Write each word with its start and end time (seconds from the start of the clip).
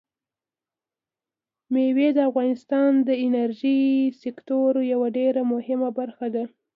مېوې 1.73 2.07
د 2.15 2.19
افغانستان 2.29 2.91
د 3.07 3.09
انرژۍ 3.25 3.79
سکتور 4.23 4.71
یوه 4.93 5.07
ډېره 5.17 5.41
مهمه 5.53 5.89
برخه 5.99 6.27
ده. 6.35 6.43